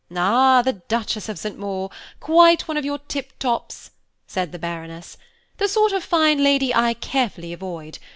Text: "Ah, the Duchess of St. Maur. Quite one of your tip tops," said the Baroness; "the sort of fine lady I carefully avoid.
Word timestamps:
"Ah, 0.15 0.63
the 0.63 0.73
Duchess 0.73 1.29
of 1.29 1.37
St. 1.37 1.59
Maur. 1.59 1.91
Quite 2.19 2.67
one 2.67 2.75
of 2.75 2.83
your 2.83 2.97
tip 3.07 3.37
tops," 3.37 3.91
said 4.25 4.51
the 4.51 4.57
Baroness; 4.57 5.15
"the 5.57 5.67
sort 5.67 5.91
of 5.91 6.03
fine 6.03 6.43
lady 6.43 6.73
I 6.73 6.95
carefully 6.95 7.53
avoid. 7.53 7.99